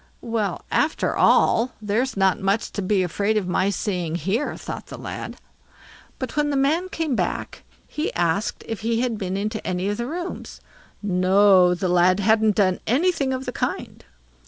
Well, 0.23 0.65
after 0.71 1.15
all, 1.15 1.73
there's 1.79 2.17
not 2.17 2.39
much 2.39 2.71
to 2.71 2.81
be 2.81 3.03
afraid 3.03 3.37
of 3.37 3.47
my 3.47 3.69
seeing 3.69 4.15
here, 4.15 4.57
thought 4.57 4.87
the 4.87 4.97
lad. 4.97 5.37
But 6.17 6.35
when 6.35 6.49
the 6.49 6.57
man 6.57 6.89
came 6.89 7.15
back, 7.15 7.61
he 7.87 8.11
asked 8.15 8.63
if 8.67 8.79
he 8.79 9.01
had 9.01 9.19
been 9.19 9.37
into 9.37 9.63
any 9.63 9.89
of 9.89 9.97
the 9.97 10.07
rooms. 10.07 10.59
No, 11.03 11.75
the 11.75 11.87
lad 11.87 12.19
hadn't 12.19 12.55
done 12.55 12.79
anything 12.87 13.31
of 13.31 13.45
the 13.45 13.51
kind. 13.51 14.03